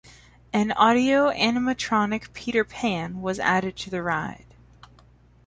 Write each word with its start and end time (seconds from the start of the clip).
An 0.51 0.71
Audio-Animatronic 0.71 2.33
Peter 2.33 2.63
Pan 2.63 3.21
was 3.21 3.37
added 3.39 3.75
to 3.75 3.91
the 3.91 4.01
ride. 4.01 4.55